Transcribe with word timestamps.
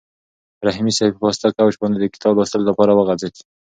رحیمي 0.67 0.93
صیب 0.97 1.11
په 1.15 1.19
پاسته 1.23 1.47
کوچ 1.57 1.75
باندې 1.81 1.97
د 2.01 2.05
کتاب 2.13 2.33
لوستلو 2.37 2.69
لپاره 2.69 2.91
وغځېد. 2.93 3.35